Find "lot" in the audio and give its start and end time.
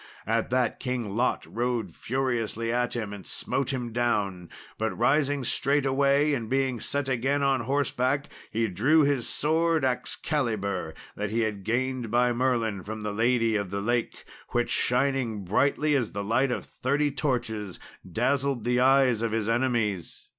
1.15-1.45